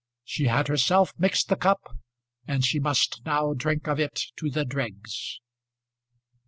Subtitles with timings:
[0.23, 1.79] She had herself mixed the cup,
[2.47, 5.39] and she must now drink of it to the dregs.